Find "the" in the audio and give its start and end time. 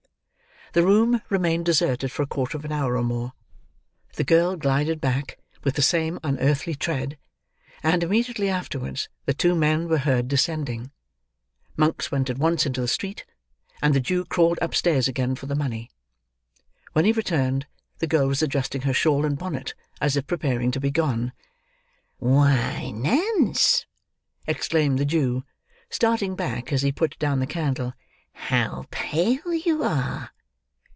0.73-0.85, 4.15-4.23, 5.75-5.81, 9.25-9.33, 12.79-12.87, 13.93-13.99, 15.45-15.57, 17.97-18.07, 24.99-25.05, 27.41-27.45